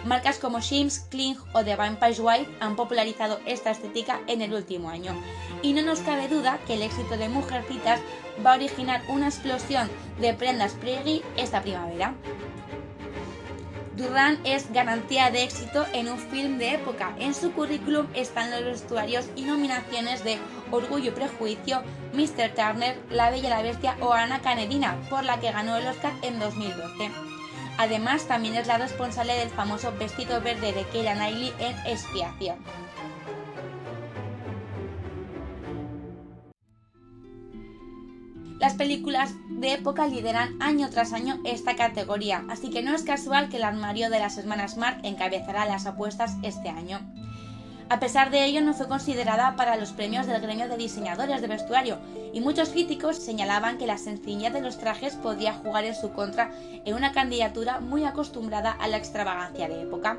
Marcas 0.06 0.38
como 0.38 0.60
Shims, 0.60 1.00
Kling 1.10 1.38
o 1.54 1.64
The 1.64 1.76
Vampire 1.76 2.20
White 2.20 2.58
han 2.60 2.76
popularizado 2.76 3.40
esta 3.46 3.72
estética 3.72 4.20
en 4.28 4.42
el 4.42 4.54
último 4.54 4.90
año. 4.90 5.16
Y 5.62 5.74
no 5.74 5.82
nos 5.82 6.00
cabe 6.00 6.28
duda 6.28 6.60
que 6.68 6.74
el 6.74 6.82
éxito 6.82 7.18
de 7.18 7.30
Mujercitas 7.30 8.02
va 8.46 8.54
a 8.54 8.56
originar 8.56 9.02
una 9.08 9.28
explosión 9.28 9.90
de 10.20 10.34
prendas 10.34 10.74
prairie 10.74 11.24
esta 11.38 11.62
primavera. 11.62 12.16
Durán 13.96 14.40
es 14.44 14.74
garantía 14.74 15.30
de 15.30 15.44
éxito 15.44 15.86
en 15.94 16.10
un 16.10 16.18
film 16.18 16.58
de 16.58 16.74
época. 16.74 17.16
En 17.20 17.34
su 17.36 17.54
currículum 17.54 18.08
están 18.16 18.50
los 18.50 18.64
vestuarios 18.64 19.28
y 19.36 19.44
nominaciones 19.44 20.24
de 20.24 20.40
Orgullo 20.72 21.10
y 21.10 21.14
Prejuicio, 21.14 21.84
Mr. 22.12 22.56
Turner, 22.56 23.00
La 23.10 23.30
Bella 23.30 23.48
y 23.48 23.50
la 23.52 23.62
Bestia 23.62 23.96
o 24.02 24.12
Ana 24.12 24.42
Canedina, 24.42 25.00
por 25.10 25.24
la 25.24 25.40
que 25.40 25.52
ganó 25.52 25.78
el 25.78 25.88
Oscar 25.88 26.14
en 26.24 26.40
2012. 26.40 27.33
Además, 27.78 28.28
también 28.28 28.56
es 28.56 28.68
la 28.68 28.78
responsable 28.78 29.34
del 29.34 29.50
famoso 29.50 29.92
vestido 29.98 30.42
verde 30.42 30.74
de 30.74 30.84
Keira 30.86 31.16
Knightley 31.16 31.54
en 31.60 31.76
Expiación. 31.86 32.58
Las 38.60 38.76
películas 38.76 39.34
de 39.50 39.74
época 39.74 40.08
lideran 40.08 40.62
año 40.62 40.90
tras 40.90 41.12
año 41.12 41.42
esta 41.44 41.76
categoría, 41.76 42.46
así 42.50 42.70
que 42.70 42.82
no 42.82 42.96
es 42.96 43.04
casual 43.04 43.50
que 43.50 43.58
el 43.58 43.64
armario 43.64 44.10
de 44.10 44.20
las 44.20 44.38
hermanas 44.38 44.78
Mark 44.78 45.02
encabezará 45.04 45.66
las 45.66 45.86
apuestas 45.86 46.38
este 46.44 46.70
año. 46.70 47.02
A 47.94 48.00
pesar 48.00 48.32
de 48.32 48.44
ello, 48.44 48.60
no 48.62 48.74
fue 48.74 48.88
considerada 48.88 49.56
para 49.56 49.76
los 49.76 49.92
premios 49.92 50.26
del 50.26 50.42
gremio 50.42 50.68
de 50.68 50.78
diseñadores 50.78 51.42
de 51.42 51.48
vestuario, 51.48 52.00
y 52.34 52.42
muchos 52.42 52.70
críticos 52.70 53.18
señalaban 53.18 53.78
que 53.78 53.86
la 53.86 54.00
sencillez 54.00 54.52
de 54.52 54.62
los 54.62 54.80
trajes 54.80 55.14
podía 55.14 55.54
jugar 55.54 55.86
en 55.86 55.94
su 55.94 56.12
contra 56.12 56.50
en 56.86 56.96
una 56.96 57.12
candidatura 57.12 57.82
muy 57.82 58.04
acostumbrada 58.04 58.72
a 58.72 58.88
la 58.88 58.98
extravagancia 58.98 59.68
de 59.68 59.84
época. 59.84 60.18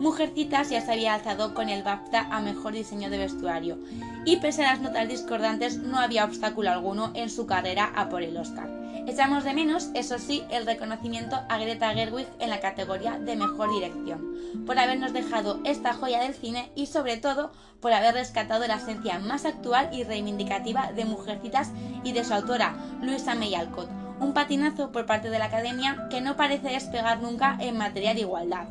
Mujercitas 0.00 0.70
ya 0.70 0.80
se 0.80 0.90
había 0.90 1.14
alzado 1.14 1.54
con 1.54 1.68
el 1.68 1.84
BAFTA 1.84 2.26
a 2.28 2.40
mejor 2.40 2.72
diseño 2.72 3.08
de 3.08 3.18
vestuario, 3.18 3.78
y 4.24 4.38
pese 4.38 4.64
a 4.64 4.72
las 4.72 4.80
notas 4.80 5.06
discordantes, 5.06 5.78
no 5.78 6.00
había 6.00 6.24
obstáculo 6.24 6.72
alguno 6.72 7.12
en 7.14 7.30
su 7.30 7.46
carrera 7.46 7.92
a 7.94 8.08
por 8.08 8.24
el 8.24 8.36
Oscar. 8.36 8.68
Echamos 9.06 9.44
de 9.44 9.54
menos, 9.54 9.90
eso 9.94 10.18
sí, 10.18 10.42
el 10.50 10.66
reconocimiento 10.66 11.36
a 11.48 11.58
Greta 11.58 11.94
Gerwig 11.94 12.26
en 12.40 12.50
la 12.50 12.58
categoría 12.58 13.20
de 13.20 13.36
mejor 13.36 13.72
dirección, 13.72 14.34
por 14.66 14.80
habernos 14.80 15.12
dejado 15.12 15.60
esta 15.64 15.94
joya 15.94 16.20
del 16.20 16.34
cine 16.34 16.72
y 16.74 16.86
sobre 16.86 17.16
todo 17.16 17.52
por 17.80 17.92
haber 17.92 18.14
rescatado 18.14 18.66
la 18.66 18.76
esencia 18.76 19.20
más 19.20 19.44
actual 19.44 19.90
y 19.92 20.02
reivindicativa 20.02 20.90
de 20.90 21.04
Mujercitas 21.04 21.70
y 22.02 22.12
de 22.12 22.24
su 22.24 22.34
autora, 22.34 22.74
Luisa 23.00 23.36
May 23.36 23.54
Alcott, 23.54 23.88
un 24.18 24.34
patinazo 24.34 24.90
por 24.90 25.06
parte 25.06 25.30
de 25.30 25.38
la 25.38 25.44
academia 25.44 26.08
que 26.10 26.20
no 26.20 26.36
parece 26.36 26.70
despegar 26.70 27.20
nunca 27.22 27.56
en 27.60 27.78
materia 27.78 28.12
de 28.12 28.22
igualdad. 28.22 28.66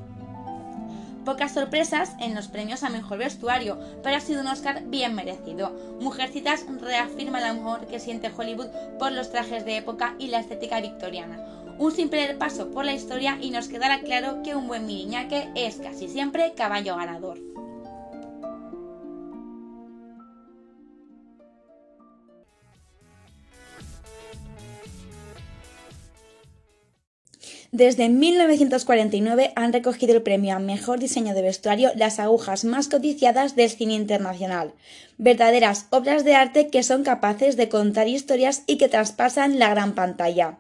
Pocas 1.26 1.56
sorpresas 1.56 2.14
en 2.20 2.36
los 2.36 2.48
premios 2.48 2.84
a 2.84 2.90
mejor 2.90 3.18
vestuario, 3.18 3.80
pero 4.04 4.16
ha 4.16 4.20
sido 4.20 4.42
un 4.42 4.48
Oscar 4.48 4.84
bien 4.86 5.16
merecido. 5.16 5.76
Mujercitas 6.00 6.64
reafirma 6.80 7.40
el 7.40 7.46
amor 7.46 7.88
que 7.88 8.00
siente 8.00 8.32
Hollywood 8.36 8.68
por 9.00 9.12
los 9.12 9.32
trajes 9.32 9.66
de 9.66 9.78
época 9.78 10.16
y 10.20 10.28
la 10.28 10.40
estética 10.40 10.80
victoriana. 10.82 11.44
Un 11.80 11.92
simple 11.92 12.36
paso 12.36 12.70
por 12.70 12.86
la 12.86 12.94
historia 12.94 13.40
y 13.42 13.50
nos 13.50 13.68
quedará 13.68 14.02
claro 14.02 14.44
que 14.44 14.56
un 14.56 14.68
buen 14.68 14.86
miriñaque 14.86 15.50
es 15.56 15.78
casi 15.78 16.08
siempre 16.08 16.54
caballo 16.56 16.96
ganador. 16.96 17.55
Desde 27.76 28.08
1949 28.08 29.52
han 29.58 29.74
recogido 29.74 30.16
el 30.16 30.22
premio 30.22 30.56
a 30.56 30.60
Mejor 30.60 30.98
Diseño 30.98 31.34
de 31.34 31.42
Vestuario 31.42 31.92
las 31.98 32.20
agujas 32.20 32.64
más 32.64 32.88
codiciadas 32.88 33.58
del 33.58 33.70
cine 33.70 33.96
internacional, 33.96 34.72
verdaderas 35.18 35.88
obras 35.90 36.24
de 36.24 36.36
arte 36.36 36.70
que 36.70 36.84
son 36.84 37.04
capaces 37.04 37.58
de 37.58 37.68
contar 37.68 38.08
historias 38.08 38.64
y 38.66 38.78
que 38.78 38.88
traspasan 38.88 39.60
la 39.60 39.72
gran 39.72 39.94
pantalla. 39.94 40.60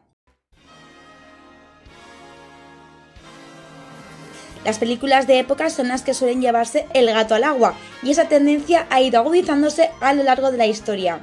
Las 4.66 4.78
películas 4.78 5.26
de 5.26 5.40
época 5.40 5.70
son 5.70 5.88
las 5.88 6.02
que 6.02 6.14
suelen 6.14 6.42
llevarse 6.42 6.86
el 6.94 7.06
gato 7.06 7.34
al 7.34 7.46
agua, 7.46 7.76
y 8.04 8.12
esa 8.12 8.28
tendencia 8.28 8.88
ha 8.90 9.00
ido 9.00 9.20
agudizándose 9.20 9.90
a 10.02 10.14
lo 10.14 10.24
largo 10.24 10.52
de 10.52 10.58
la 10.58 10.68
historia. 10.68 11.22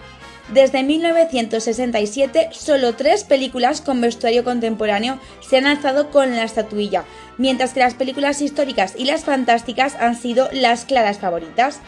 Desde 0.48 0.82
1967, 0.82 2.48
solo 2.52 2.94
tres 2.94 3.24
películas 3.24 3.80
con 3.80 4.00
vestuario 4.00 4.44
contemporáneo 4.44 5.18
se 5.40 5.58
han 5.58 5.66
alzado 5.66 6.10
con 6.10 6.34
la 6.34 6.44
estatuilla, 6.44 7.04
mientras 7.38 7.72
que 7.72 7.80
las 7.80 7.94
películas 7.94 8.42
históricas 8.42 8.94
y 8.96 9.04
las 9.04 9.24
fantásticas 9.24 9.94
han 9.94 10.16
sido 10.16 10.48
las 10.52 10.84
claras 10.84 11.18
favoritas. 11.18 11.80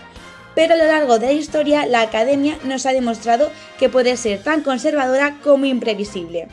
Pero 0.54 0.74
a 0.74 0.76
lo 0.76 0.86
largo 0.86 1.18
de 1.18 1.26
la 1.26 1.32
historia, 1.32 1.84
la 1.84 2.00
Academia 2.00 2.56
nos 2.64 2.86
ha 2.86 2.92
demostrado 2.92 3.50
que 3.78 3.88
puede 3.88 4.16
ser 4.16 4.42
tan 4.42 4.62
conservadora 4.62 5.36
como 5.42 5.64
imprevisible. 5.64 6.48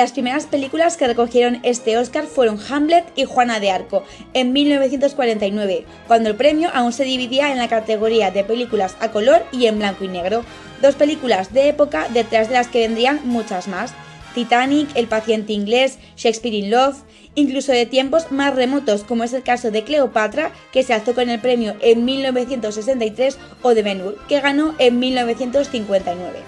Las 0.00 0.12
primeras 0.12 0.46
películas 0.46 0.96
que 0.96 1.06
recogieron 1.06 1.60
este 1.62 1.98
Oscar 1.98 2.24
fueron 2.24 2.58
Hamlet 2.70 3.04
y 3.16 3.26
Juana 3.26 3.60
de 3.60 3.70
Arco, 3.70 4.02
en 4.32 4.50
1949, 4.54 5.84
cuando 6.06 6.30
el 6.30 6.36
premio 6.36 6.70
aún 6.72 6.94
se 6.94 7.04
dividía 7.04 7.52
en 7.52 7.58
la 7.58 7.68
categoría 7.68 8.30
de 8.30 8.42
películas 8.42 8.96
a 9.00 9.10
color 9.10 9.44
y 9.52 9.66
en 9.66 9.78
blanco 9.78 10.04
y 10.04 10.08
negro, 10.08 10.42
dos 10.80 10.94
películas 10.94 11.52
de 11.52 11.68
época 11.68 12.08
detrás 12.14 12.48
de 12.48 12.54
las 12.54 12.68
que 12.68 12.78
vendrían 12.78 13.20
muchas 13.24 13.68
más. 13.68 13.92
Titanic, 14.34 14.88
El 14.94 15.06
paciente 15.06 15.52
inglés, 15.52 15.98
Shakespeare 16.16 16.54
in 16.54 16.70
Love, 16.70 17.02
incluso 17.34 17.70
de 17.70 17.84
tiempos 17.84 18.32
más 18.32 18.56
remotos, 18.56 19.04
como 19.04 19.24
es 19.24 19.34
el 19.34 19.42
caso 19.42 19.70
de 19.70 19.84
Cleopatra, 19.84 20.50
que 20.72 20.82
se 20.82 20.94
alzó 20.94 21.14
con 21.14 21.28
el 21.28 21.40
premio 21.40 21.76
en 21.82 22.06
1963, 22.06 23.36
o 23.60 23.74
de 23.74 23.82
Ben 23.82 24.00
Hur, 24.00 24.18
que 24.28 24.40
ganó 24.40 24.74
en 24.78 24.98
1959. 24.98 26.38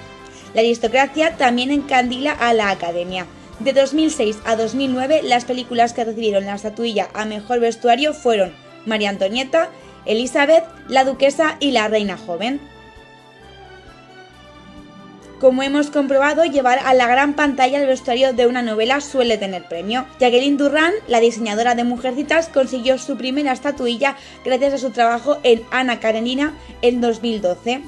La 0.55 0.61
aristocracia 0.63 1.37
también 1.37 1.71
encandila 1.71 2.33
a 2.33 2.55
la 2.55 2.71
Academia. 2.71 3.27
De 3.63 3.73
2006 3.73 4.39
a 4.45 4.57
2009, 4.57 5.21
las 5.23 5.45
películas 5.45 5.93
que 5.93 6.05
recibieron 6.05 6.47
la 6.47 6.57
estatuilla 6.57 7.09
a 7.15 7.25
mejor 7.27 7.61
vestuario 7.61 8.13
fueron 8.13 8.53
María 8.87 9.11
Antonieta, 9.11 9.69
Elizabeth, 10.05 10.65
La 10.89 11.05
Duquesa 11.05 11.59
y 11.61 11.71
La 11.71 11.87
Reina 11.87 12.17
Joven. 12.17 12.61
Como 15.39 15.63
hemos 15.63 15.91
comprobado, 15.91 16.45
llevar 16.45 16.81
a 16.81 16.93
la 16.93 17.07
gran 17.07 17.35
pantalla 17.35 17.81
el 17.81 17.87
vestuario 17.87 18.33
de 18.33 18.49
una 18.49 18.63
novela 18.63 19.01
suele 19.01 19.39
tener 19.39 19.63
premio. 19.69 20.07
Jacqueline 20.19 20.57
Durran, 20.57 20.93
la 21.07 21.21
diseñadora 21.21 21.77
de 21.77 21.85
Mujercitas, 21.85 22.49
consiguió 22.49 22.99
su 22.99 23.17
primera 23.17 23.53
estatuilla 23.53 24.17
gracias 24.45 24.75
a 24.75 24.79
su 24.79 24.91
trabajo 24.91 25.39
en 25.45 25.63
Ana 25.71 26.01
Karenina 26.01 26.55
en 26.81 27.01
2012. 27.01 27.83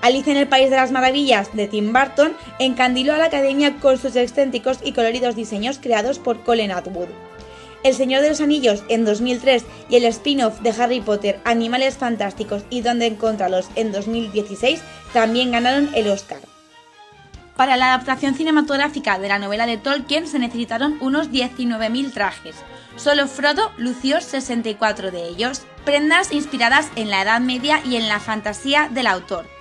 Alice 0.00 0.30
en 0.30 0.36
el 0.36 0.48
País 0.48 0.70
de 0.70 0.76
las 0.76 0.92
Maravillas 0.92 1.54
de 1.54 1.66
Tim 1.66 1.92
Burton 1.92 2.32
encandiló 2.58 3.14
a 3.14 3.18
la 3.18 3.26
academia 3.26 3.76
con 3.76 3.98
sus 3.98 4.14
excéntricos 4.16 4.78
y 4.84 4.92
coloridos 4.92 5.34
diseños 5.34 5.78
creados 5.80 6.18
por 6.18 6.42
Colin 6.44 6.70
Atwood. 6.70 7.08
El 7.84 7.94
Señor 7.94 8.22
de 8.22 8.30
los 8.30 8.40
Anillos 8.40 8.82
en 8.88 9.04
2003 9.04 9.64
y 9.88 9.96
el 9.96 10.04
spin-off 10.04 10.60
de 10.60 10.70
Harry 10.70 11.00
Potter, 11.00 11.40
Animales 11.44 11.96
Fantásticos 11.96 12.64
y 12.70 12.80
Dónde 12.80 13.06
encontrarlos 13.06 13.68
en 13.76 13.92
2016 13.92 14.80
también 15.12 15.52
ganaron 15.52 15.90
el 15.94 16.08
Oscar. 16.08 16.40
Para 17.56 17.76
la 17.76 17.94
adaptación 17.94 18.36
cinematográfica 18.36 19.18
de 19.18 19.28
la 19.28 19.40
novela 19.40 19.66
de 19.66 19.78
Tolkien 19.78 20.28
se 20.28 20.38
necesitaron 20.38 20.96
unos 21.00 21.30
19.000 21.30 22.12
trajes. 22.12 22.54
Solo 22.94 23.26
Frodo 23.26 23.72
lució 23.78 24.20
64 24.20 25.10
de 25.10 25.26
ellos, 25.26 25.62
prendas 25.84 26.32
inspiradas 26.32 26.88
en 26.94 27.10
la 27.10 27.22
Edad 27.22 27.40
Media 27.40 27.80
y 27.84 27.96
en 27.96 28.08
la 28.08 28.20
fantasía 28.20 28.88
del 28.92 29.08
autor. 29.08 29.57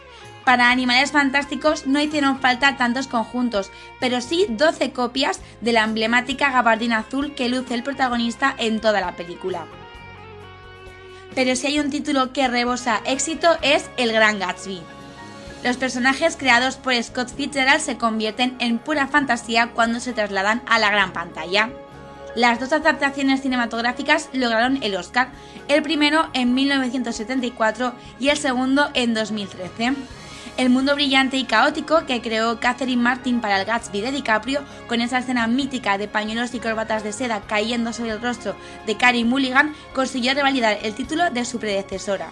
Para 0.47 0.71
Animales 0.71 1.11
Fantásticos 1.11 1.87
no 1.87 1.99
hicieron 1.99 2.39
falta 2.39 2.77
tantos 2.77 3.07
conjuntos, 3.07 3.69
pero 3.99 4.21
sí 4.21 4.45
12 4.47 4.93
copias 4.93 5.41
de 5.59 5.73
la 5.73 5.83
emblemática 5.83 6.49
gabardina 6.49 6.99
azul 6.99 7.35
que 7.35 7.49
luce 7.49 7.73
el 7.73 7.83
protagonista 7.83 8.55
en 8.57 8.79
toda 8.79 9.01
la 9.01 9.17
película. 9.17 9.65
Pero 11.35 11.53
si 11.57 11.67
hay 11.67 11.81
un 11.81 11.89
título 11.89 12.31
que 12.31 12.47
rebosa 12.47 13.01
éxito 13.03 13.57
es 13.61 13.89
El 13.97 14.13
Gran 14.13 14.39
Gatsby. 14.39 14.79
Los 15.65 15.75
personajes 15.75 16.37
creados 16.37 16.77
por 16.77 16.93
Scott 17.03 17.35
Fitzgerald 17.35 17.81
se 17.81 17.97
convierten 17.97 18.55
en 18.59 18.79
pura 18.79 19.07
fantasía 19.07 19.71
cuando 19.73 19.99
se 19.99 20.13
trasladan 20.13 20.61
a 20.65 20.79
la 20.79 20.89
gran 20.91 21.11
pantalla. 21.11 21.71
Las 22.37 22.57
dos 22.61 22.71
adaptaciones 22.71 23.41
cinematográficas 23.41 24.29
lograron 24.31 24.81
el 24.81 24.95
Oscar, 24.95 25.27
el 25.67 25.83
primero 25.83 26.29
en 26.31 26.53
1974 26.53 27.93
y 28.17 28.29
el 28.29 28.37
segundo 28.37 28.89
en 28.93 29.13
2013 29.13 29.93
el 30.57 30.71
mundo 30.71 30.95
brillante 30.95 31.37
y 31.37 31.45
caótico 31.45 32.05
que 32.05 32.21
creó 32.21 32.59
Catherine 32.59 33.01
Martin 33.01 33.41
para 33.41 33.59
el 33.59 33.65
Gatsby 33.65 34.01
de 34.01 34.11
DiCaprio, 34.11 34.63
con 34.87 35.01
esa 35.01 35.19
escena 35.19 35.47
mítica 35.47 35.97
de 35.97 36.07
pañuelos 36.07 36.53
y 36.55 36.59
corbatas 36.59 37.03
de 37.03 37.13
seda 37.13 37.41
cayendo 37.41 37.93
sobre 37.93 38.11
el 38.11 38.21
rostro 38.21 38.55
de 38.87 38.97
Carey 38.97 39.23
Mulligan, 39.23 39.75
consiguió 39.93 40.33
revalidar 40.33 40.79
el 40.81 40.95
título 40.95 41.29
de 41.29 41.45
su 41.45 41.59
predecesora. 41.59 42.29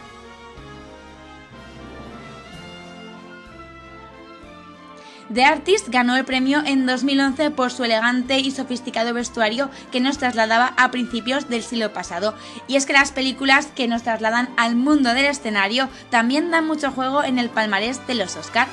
The 5.33 5.43
Artist 5.43 5.89
ganó 5.89 6.15
el 6.15 6.25
premio 6.25 6.61
en 6.65 6.85
2011 6.85 7.49
por 7.49 7.71
su 7.71 7.83
elegante 7.83 8.39
y 8.39 8.51
sofisticado 8.51 9.13
vestuario 9.13 9.71
que 9.91 9.99
nos 9.99 10.19
trasladaba 10.19 10.73
a 10.77 10.91
principios 10.91 11.49
del 11.49 11.63
siglo 11.63 11.93
pasado. 11.93 12.35
Y 12.67 12.75
es 12.75 12.85
que 12.85 12.93
las 12.93 13.11
películas 13.11 13.67
que 13.75 13.87
nos 13.87 14.03
trasladan 14.03 14.49
al 14.55 14.75
mundo 14.75 15.13
del 15.13 15.25
escenario 15.25 15.89
también 16.11 16.51
dan 16.51 16.67
mucho 16.67 16.91
juego 16.91 17.23
en 17.23 17.39
el 17.39 17.49
palmarés 17.49 18.05
de 18.05 18.13
los 18.13 18.35
Oscar. 18.35 18.67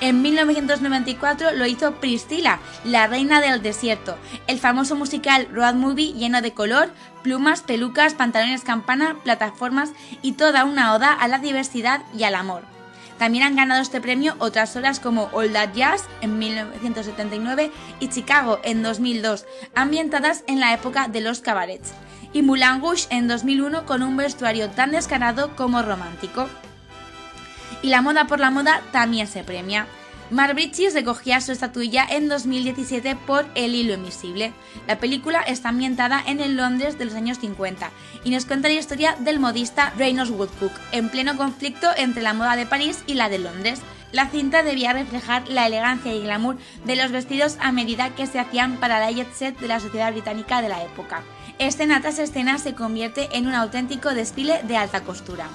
En 0.00 0.20
1994 0.20 1.52
lo 1.52 1.66
hizo 1.66 1.94
Priscilla, 1.94 2.58
la 2.84 3.06
reina 3.06 3.40
del 3.40 3.62
desierto, 3.62 4.18
el 4.46 4.58
famoso 4.58 4.96
musical 4.96 5.48
road 5.52 5.74
movie 5.74 6.12
lleno 6.12 6.42
de 6.42 6.52
color, 6.52 6.90
plumas, 7.22 7.62
pelucas, 7.62 8.12
pantalones 8.12 8.62
campana, 8.62 9.16
plataformas 9.22 9.92
y 10.20 10.32
toda 10.32 10.64
una 10.64 10.92
oda 10.94 11.12
a 11.12 11.28
la 11.28 11.38
diversidad 11.38 12.02
y 12.14 12.24
al 12.24 12.34
amor. 12.34 12.73
También 13.18 13.44
han 13.44 13.56
ganado 13.56 13.80
este 13.80 14.00
premio 14.00 14.34
otras 14.38 14.74
obras 14.76 15.00
como 15.00 15.28
All 15.32 15.52
That 15.52 15.72
Jazz 15.74 16.04
en 16.20 16.38
1979 16.38 17.70
y 18.00 18.08
Chicago 18.08 18.58
en 18.64 18.82
2002, 18.82 19.46
ambientadas 19.74 20.44
en 20.46 20.60
la 20.60 20.74
época 20.74 21.08
de 21.08 21.20
los 21.20 21.40
cabarets, 21.40 21.92
y 22.32 22.42
Moulin 22.42 22.80
Rouge 22.80 23.06
en 23.10 23.28
2001 23.28 23.86
con 23.86 24.02
un 24.02 24.16
vestuario 24.16 24.68
tan 24.70 24.90
descarado 24.90 25.54
como 25.56 25.82
romántico. 25.82 26.48
Y 27.82 27.88
la 27.88 28.02
moda 28.02 28.26
por 28.26 28.40
la 28.40 28.50
moda 28.50 28.82
también 28.92 29.26
se 29.26 29.44
premia. 29.44 29.86
Mar 30.30 30.56
recogía 30.56 31.40
su 31.42 31.52
estatuilla 31.52 32.06
en 32.08 32.28
2017 32.28 33.14
por 33.26 33.44
El 33.54 33.74
hilo 33.74 33.92
invisible. 33.92 34.54
La 34.86 34.98
película 34.98 35.42
está 35.42 35.68
ambientada 35.68 36.22
en 36.26 36.40
el 36.40 36.56
Londres 36.56 36.98
de 36.98 37.04
los 37.04 37.14
años 37.14 37.38
50 37.40 37.90
y 38.24 38.30
nos 38.30 38.46
cuenta 38.46 38.68
la 38.68 38.74
historia 38.74 39.16
del 39.20 39.38
modista 39.38 39.92
Reynolds 39.98 40.30
Woodcook, 40.30 40.72
en 40.92 41.10
pleno 41.10 41.36
conflicto 41.36 41.88
entre 41.96 42.22
la 42.22 42.32
moda 42.32 42.56
de 42.56 42.64
París 42.64 43.04
y 43.06 43.14
la 43.14 43.28
de 43.28 43.38
Londres. 43.38 43.80
La 44.12 44.28
cinta 44.28 44.62
debía 44.62 44.94
reflejar 44.94 45.46
la 45.48 45.66
elegancia 45.66 46.14
y 46.14 46.22
glamour 46.22 46.56
de 46.84 46.96
los 46.96 47.10
vestidos 47.10 47.58
a 47.60 47.72
medida 47.72 48.14
que 48.14 48.26
se 48.26 48.38
hacían 48.38 48.78
para 48.78 49.00
la 49.00 49.10
jet 49.10 49.32
set 49.34 49.58
de 49.58 49.68
la 49.68 49.80
sociedad 49.80 50.12
británica 50.12 50.62
de 50.62 50.68
la 50.70 50.82
época. 50.84 51.22
Escena 51.58 52.00
tras 52.00 52.18
escena 52.18 52.58
se 52.58 52.74
convierte 52.74 53.28
en 53.36 53.46
un 53.46 53.54
auténtico 53.54 54.14
desfile 54.14 54.62
de 54.62 54.76
alta 54.76 55.02
costura. 55.02 55.48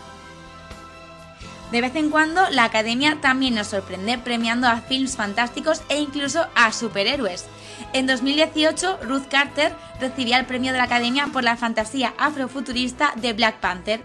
De 1.71 1.81
vez 1.81 1.95
en 1.95 2.09
cuando, 2.09 2.49
la 2.49 2.63
Academia 2.63 3.19
también 3.21 3.53
nos 3.53 3.67
sorprende 3.67 4.17
premiando 4.17 4.67
a 4.67 4.81
films 4.81 5.15
fantásticos 5.15 5.83
e 5.89 5.99
incluso 5.99 6.47
a 6.55 6.71
superhéroes. 6.71 7.45
En 7.93 8.07
2018, 8.07 8.99
Ruth 9.03 9.27
Carter 9.29 9.73
recibía 9.99 10.39
el 10.39 10.47
premio 10.47 10.71
de 10.71 10.79
la 10.79 10.85
Academia 10.85 11.27
por 11.31 11.43
la 11.43 11.57
fantasía 11.57 12.13
afrofuturista 12.17 13.13
de 13.17 13.33
Black 13.33 13.59
Panther. 13.59 14.01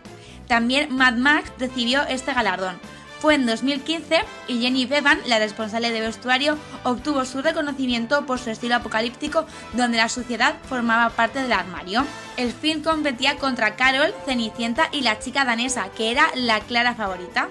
También 0.47 0.95
Mad 0.95 1.15
Max 1.15 1.51
recibió 1.59 2.03
este 2.03 2.35
galardón. 2.35 2.79
Fue 3.25 3.37
en 3.37 3.47
2015 3.47 4.23
y 4.49 4.61
Jenny 4.61 4.85
Bevan, 4.85 5.19
la 5.25 5.39
responsable 5.39 5.91
de 5.91 6.03
vestuario, 6.03 6.59
obtuvo 6.83 7.25
su 7.25 7.41
reconocimiento 7.41 8.27
por 8.27 8.39
su 8.39 8.51
estilo 8.51 8.75
apocalíptico 8.75 9.47
donde 9.73 9.97
la 9.97 10.11
suciedad 10.11 10.57
formaba 10.69 11.09
parte 11.09 11.41
del 11.41 11.53
armario. 11.53 12.05
El 12.37 12.53
film 12.53 12.83
competía 12.83 13.39
contra 13.39 13.77
Carol, 13.77 14.13
Cenicienta 14.27 14.91
y 14.93 15.01
la 15.01 15.21
chica 15.21 15.47
danesa, 15.47 15.89
que 15.97 16.11
era 16.11 16.27
la 16.35 16.61
clara 16.61 16.95
favorita. 16.95 17.49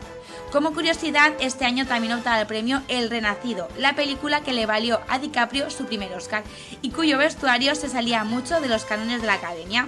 Como 0.51 0.75
curiosidad, 0.75 1.33
este 1.39 1.65
año 1.65 1.87
también 1.87 2.13
optaba 2.13 2.35
al 2.35 2.45
premio 2.45 2.83
El 2.87 3.09
Renacido, 3.09 3.67
la 3.79 3.95
película 3.95 4.41
que 4.41 4.53
le 4.53 4.67
valió 4.67 5.01
a 5.07 5.17
DiCaprio 5.17 5.71
su 5.71 5.85
primer 5.85 6.13
Oscar 6.13 6.43
y 6.83 6.91
cuyo 6.91 7.17
vestuario 7.17 7.73
se 7.73 7.89
salía 7.89 8.23
mucho 8.23 8.61
de 8.61 8.67
los 8.67 8.85
cánones 8.85 9.21
de 9.21 9.27
la 9.27 9.33
academia. 9.33 9.87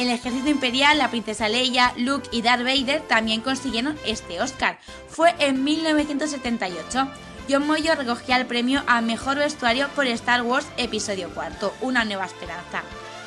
El 0.00 0.08
ejército 0.08 0.48
imperial, 0.48 0.96
la 0.96 1.10
princesa 1.10 1.50
Leia, 1.50 1.92
Luke 1.98 2.26
y 2.32 2.40
Darth 2.40 2.64
Vader 2.64 3.02
también 3.02 3.42
consiguieron 3.42 3.98
este 4.06 4.40
Oscar. 4.40 4.78
Fue 5.10 5.34
en 5.38 5.62
1978. 5.62 7.06
John 7.50 7.66
Moyo 7.66 7.94
recogía 7.94 8.38
el 8.38 8.46
premio 8.46 8.82
a 8.86 9.02
Mejor 9.02 9.36
Vestuario 9.36 9.88
por 9.90 10.06
Star 10.06 10.40
Wars 10.40 10.66
Episodio 10.78 11.28
IV, 11.28 11.70
Una 11.82 12.06
Nueva 12.06 12.24
Esperanza. 12.24 12.82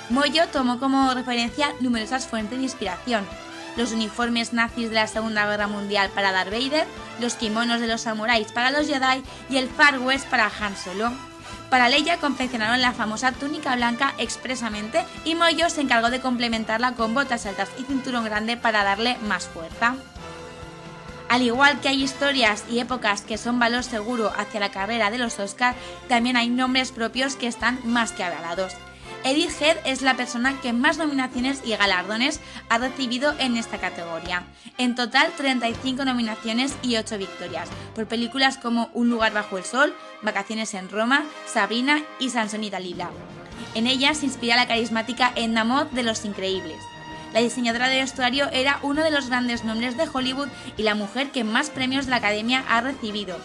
Moyo 0.09 0.47
tomó 0.47 0.79
como 0.79 1.13
referencia 1.13 1.75
numerosas 1.79 2.25
fuentes 2.25 2.57
de 2.57 2.63
inspiración. 2.63 3.23
Los 3.77 3.91
uniformes 3.91 4.51
nazis 4.51 4.89
de 4.89 4.95
la 4.95 5.05
Segunda 5.05 5.45
Guerra 5.45 5.67
Mundial 5.67 6.09
para 6.09 6.31
Darth 6.31 6.49
Vader, 6.49 6.87
los 7.19 7.35
kimonos 7.35 7.81
de 7.81 7.87
los 7.87 8.01
samuráis 8.01 8.51
para 8.51 8.71
los 8.71 8.87
Jedi 8.87 9.21
y 9.47 9.57
el 9.57 9.69
Far 9.69 9.99
West 9.99 10.27
para 10.27 10.51
Han 10.59 10.75
Solo. 10.75 11.11
Para 11.73 11.89
Leia 11.89 12.19
confeccionaron 12.19 12.83
la 12.83 12.91
famosa 12.91 13.31
túnica 13.31 13.75
blanca 13.75 14.13
expresamente 14.19 15.03
y 15.25 15.33
Moyo 15.33 15.71
se 15.71 15.81
encargó 15.81 16.11
de 16.11 16.21
complementarla 16.21 16.91
con 16.91 17.15
botas 17.15 17.47
altas 17.47 17.67
y 17.79 17.83
cinturón 17.83 18.25
grande 18.25 18.57
para 18.57 18.83
darle 18.83 19.17
más 19.23 19.47
fuerza. 19.47 19.95
Al 21.29 21.41
igual 21.41 21.81
que 21.81 21.89
hay 21.89 22.03
historias 22.03 22.63
y 22.69 22.77
épocas 22.77 23.23
que 23.23 23.39
son 23.39 23.57
valor 23.57 23.83
seguro 23.83 24.31
hacia 24.37 24.59
la 24.59 24.69
carrera 24.69 25.09
de 25.09 25.17
los 25.17 25.39
Oscar, 25.39 25.73
también 26.07 26.37
hay 26.37 26.47
nombres 26.47 26.91
propios 26.91 27.35
que 27.35 27.47
están 27.47 27.79
más 27.83 28.11
que 28.11 28.23
avalados. 28.23 28.73
Edith 29.25 29.61
Head 29.61 29.77
es 29.85 30.01
la 30.01 30.17
persona 30.17 30.59
que 30.61 30.73
más 30.73 30.97
nominaciones 30.97 31.61
y 31.63 31.71
galardones 31.71 32.41
ha 32.67 32.77
recibido 32.77 33.33
en 33.39 33.55
esta 33.55 33.77
categoría. 33.77 34.43
En 34.77 34.95
total 34.95 35.31
35 35.37 36.03
nominaciones 36.03 36.75
y 36.81 36.97
8 36.97 37.17
victorias, 37.17 37.69
por 37.95 38.05
películas 38.05 38.57
como 38.57 38.89
Un 38.93 39.09
lugar 39.09 39.33
bajo 39.33 39.57
el 39.57 39.63
sol, 39.63 39.95
Vacaciones 40.23 40.73
en 40.73 40.89
Roma, 40.89 41.23
Sabrina 41.45 42.01
y 42.19 42.31
Sansón 42.31 42.65
y 42.65 42.69
Dalila. 42.69 43.11
En 43.75 43.87
ella 43.87 44.13
se 44.13 44.25
inspira 44.25 44.57
la 44.57 44.67
carismática 44.67 45.31
Edna 45.35 45.87
de 45.91 46.03
Los 46.03 46.25
Increíbles. 46.25 46.77
La 47.33 47.39
diseñadora 47.39 47.87
de 47.87 48.01
vestuario 48.01 48.49
era 48.51 48.79
uno 48.83 49.03
de 49.03 49.09
los 49.09 49.29
grandes 49.29 49.63
nombres 49.63 49.95
de 49.95 50.07
Hollywood 50.11 50.49
y 50.75 50.83
la 50.83 50.95
mujer 50.95 51.31
que 51.31 51.45
más 51.45 51.69
premios 51.69 52.05
de 52.05 52.11
la 52.11 52.17
Academia 52.17 52.65
ha 52.67 52.81
recibido. 52.81 53.37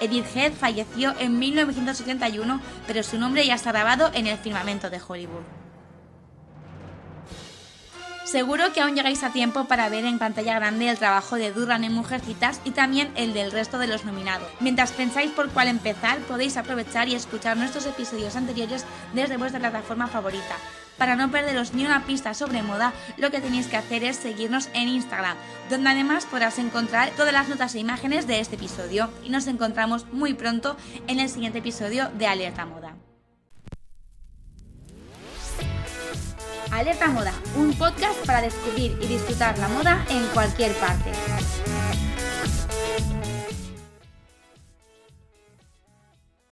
Edith 0.00 0.26
Head 0.34 0.52
falleció 0.52 1.14
en 1.18 1.38
1971, 1.38 2.60
pero 2.86 3.02
su 3.02 3.18
nombre 3.18 3.46
ya 3.46 3.54
está 3.54 3.72
grabado 3.72 4.10
en 4.14 4.26
el 4.26 4.38
firmamento 4.38 4.90
de 4.90 5.00
Hollywood. 5.06 5.42
Seguro 8.26 8.72
que 8.72 8.80
aún 8.80 8.96
llegáis 8.96 9.22
a 9.22 9.32
tiempo 9.32 9.66
para 9.66 9.88
ver 9.88 10.04
en 10.04 10.18
pantalla 10.18 10.56
grande 10.56 10.90
el 10.90 10.98
trabajo 10.98 11.36
de 11.36 11.52
Durran 11.52 11.84
en 11.84 11.92
Mujercitas 11.92 12.60
y 12.64 12.72
también 12.72 13.12
el 13.14 13.32
del 13.32 13.52
resto 13.52 13.78
de 13.78 13.86
los 13.86 14.04
nominados. 14.04 14.48
Mientras 14.58 14.90
pensáis 14.90 15.30
por 15.30 15.48
cuál 15.50 15.68
empezar, 15.68 16.18
podéis 16.20 16.56
aprovechar 16.56 17.08
y 17.08 17.14
escuchar 17.14 17.56
nuestros 17.56 17.86
episodios 17.86 18.34
anteriores 18.34 18.84
desde 19.14 19.36
vuestra 19.36 19.60
plataforma 19.60 20.08
favorita. 20.08 20.56
Para 20.98 21.16
no 21.16 21.30
perderos 21.30 21.74
ni 21.74 21.84
una 21.84 22.06
pista 22.06 22.34
sobre 22.34 22.62
moda, 22.62 22.92
lo 23.16 23.30
que 23.30 23.40
tenéis 23.40 23.66
que 23.66 23.76
hacer 23.76 24.04
es 24.04 24.16
seguirnos 24.16 24.68
en 24.72 24.88
Instagram, 24.88 25.36
donde 25.70 25.90
además 25.90 26.26
podrás 26.26 26.58
encontrar 26.58 27.10
todas 27.10 27.32
las 27.32 27.48
notas 27.48 27.74
e 27.74 27.80
imágenes 27.80 28.26
de 28.26 28.40
este 28.40 28.56
episodio. 28.56 29.10
Y 29.22 29.30
nos 29.30 29.46
encontramos 29.46 30.06
muy 30.12 30.34
pronto 30.34 30.76
en 31.06 31.20
el 31.20 31.28
siguiente 31.28 31.58
episodio 31.58 32.08
de 32.10 32.26
Alerta 32.26 32.64
Moda. 32.64 32.94
Alerta 36.72 37.08
Moda, 37.08 37.32
un 37.56 37.72
podcast 37.74 38.26
para 38.26 38.42
descubrir 38.42 38.98
y 39.00 39.06
disfrutar 39.06 39.56
la 39.58 39.68
moda 39.68 40.04
en 40.10 40.26
cualquier 40.28 40.72
parte. 40.74 41.10